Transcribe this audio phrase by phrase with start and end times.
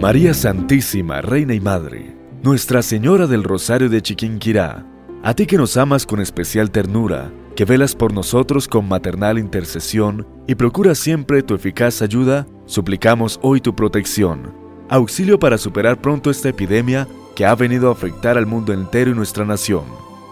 [0.00, 4.86] María Santísima, Reina y Madre, Nuestra Señora del Rosario de Chiquinquirá,
[5.22, 10.26] a ti que nos amas con especial ternura, que velas por nosotros con maternal intercesión
[10.46, 14.52] y procuras siempre tu eficaz ayuda, suplicamos hoy tu protección,
[14.90, 19.14] auxilio para superar pronto esta epidemia que ha venido a afectar al mundo entero y
[19.14, 19.84] nuestra nación.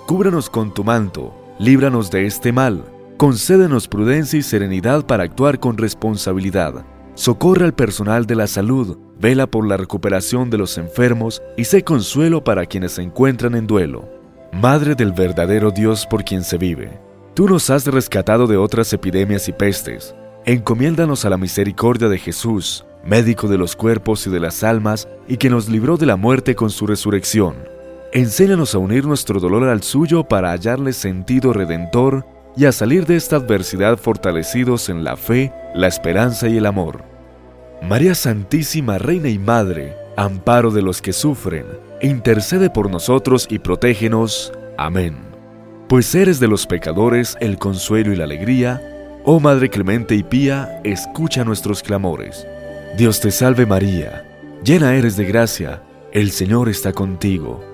[0.06, 2.84] Cúbranos con tu manto, líbranos de este mal,
[3.16, 6.84] concédenos prudencia y serenidad para actuar con responsabilidad.
[7.14, 11.84] Socorre al personal de la salud, vela por la recuperación de los enfermos y sé
[11.84, 14.08] consuelo para quienes se encuentran en duelo.
[14.52, 16.98] Madre del verdadero Dios por quien se vive,
[17.34, 20.12] tú nos has rescatado de otras epidemias y pestes.
[20.44, 25.36] Encomiéndanos a la misericordia de Jesús, médico de los cuerpos y de las almas, y
[25.36, 27.54] que nos libró de la muerte con su resurrección.
[28.12, 33.16] Enséñanos a unir nuestro dolor al suyo para hallarle sentido redentor y a salir de
[33.16, 37.04] esta adversidad fortalecidos en la fe, la esperanza y el amor.
[37.82, 41.66] María Santísima, Reina y Madre, amparo de los que sufren,
[42.00, 44.52] intercede por nosotros y protégenos.
[44.78, 45.16] Amén.
[45.88, 50.80] Pues eres de los pecadores el consuelo y la alegría, oh Madre clemente y pía,
[50.84, 52.46] escucha nuestros clamores.
[52.96, 54.24] Dios te salve María,
[54.64, 55.82] llena eres de gracia,
[56.12, 57.73] el Señor está contigo,